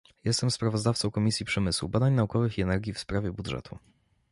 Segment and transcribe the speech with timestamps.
[0.23, 3.77] Jestem sprawozdawcą Komisji Przemysłu, Badań Naukowych i Energii w sprawie budżetu